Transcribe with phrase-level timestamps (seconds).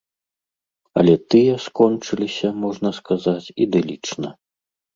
[1.01, 4.37] Але тыя скончыліся, можна сказаць, ідылічна.